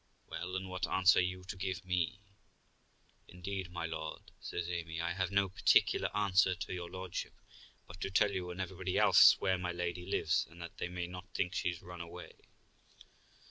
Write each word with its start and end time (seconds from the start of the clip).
'Well, 0.27 0.55
and 0.55 0.67
what 0.67 0.87
answer 0.87 1.19
are 1.19 1.21
you 1.21 1.43
to 1.43 1.55
give 1.55 1.81
to 1.81 1.87
me?' 1.87 2.21
'Indeed, 3.27 3.69
my 3.71 3.85
lord', 3.85 4.31
says 4.39 4.67
Amy, 4.67 4.99
'I 4.99 5.13
have 5.13 5.29
no 5.29 5.47
particular 5.47 6.09
answer 6.17 6.55
to 6.55 6.73
your 6.73 6.89
lordship, 6.89 7.33
but 7.85 8.01
to 8.01 8.09
tell 8.09 8.31
you 8.31 8.49
and 8.49 8.59
everybody 8.59 8.97
else 8.97 9.39
where 9.39 9.59
my 9.59 9.71
lady 9.71 10.07
lives, 10.07 10.47
that 10.49 10.79
they 10.79 10.87
may 10.87 11.05
not 11.05 11.29
think 11.35 11.53
she's 11.53 11.83
run 11.83 12.01
away.' 12.01 12.33